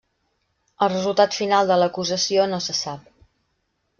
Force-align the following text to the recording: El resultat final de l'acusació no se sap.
El 0.85 0.89
resultat 0.93 1.35
final 1.41 1.69
de 1.71 1.77
l'acusació 1.81 2.47
no 2.53 2.61
se 2.69 2.79
sap. 2.81 3.05